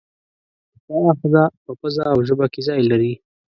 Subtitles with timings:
[0.87, 3.13] دا آخذه په پزه او ژبه کې ځای لري.